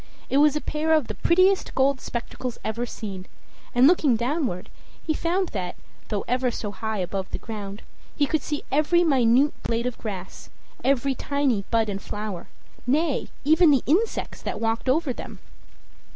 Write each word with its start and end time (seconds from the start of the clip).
It 0.31 0.37
was 0.37 0.55
a 0.55 0.61
pair 0.61 0.93
of 0.93 1.05
the 1.09 1.13
prettiest 1.13 1.75
gold 1.75 2.01
spectacles 2.01 2.57
ever 2.63 2.87
seen; 2.87 3.27
and 3.75 3.85
looking 3.85 4.15
downward, 4.15 4.71
he 5.03 5.13
found 5.13 5.49
that, 5.49 5.75
though 6.07 6.25
ever 6.27 6.49
so 6.49 6.71
high 6.71 6.97
above 6.97 7.29
the 7.29 7.37
ground, 7.37 7.83
he 8.15 8.25
could 8.25 8.41
see 8.41 8.63
every 8.71 9.03
minute 9.03 9.53
blade 9.61 9.85
of 9.85 9.99
grass, 9.99 10.49
every 10.83 11.13
tiny 11.13 11.65
bud 11.69 11.87
and 11.87 12.01
flower 12.01 12.47
nay, 12.87 13.27
even 13.43 13.69
the 13.69 13.83
insects 13.85 14.41
that 14.41 14.59
walked 14.59 14.89
over 14.89 15.13
them. 15.13 15.37